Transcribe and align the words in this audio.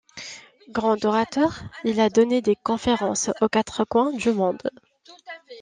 Grand 0.69 1.05
orateur, 1.05 1.59
il 1.83 1.99
a 1.99 2.09
donné 2.09 2.41
des 2.41 2.55
conférences 2.55 3.29
aux 3.39 3.47
quatre 3.49 3.83
coins 3.85 4.11
du 4.13 4.31
monde. 4.33 4.67